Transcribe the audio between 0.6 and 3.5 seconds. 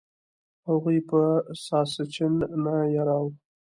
هغوی به ساسچن نه یراو.